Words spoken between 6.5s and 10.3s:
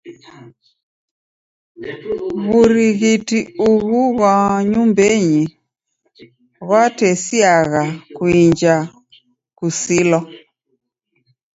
ghwatesiagha kuinja kusilwa.